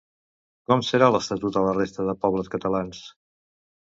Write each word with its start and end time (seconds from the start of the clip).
Com 0.69 0.79
serà 0.85 1.09
l'estatut 1.15 1.59
a 1.61 1.63
la 1.65 1.75
resta 1.75 2.05
de 2.07 2.15
pobles 2.23 2.49
catalans? 2.55 3.03